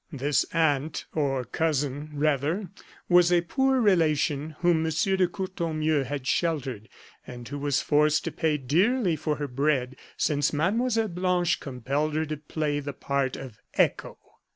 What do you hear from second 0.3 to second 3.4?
aunt, or cousin, rather, was